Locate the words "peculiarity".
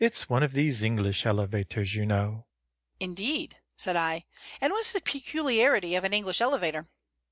5.00-5.94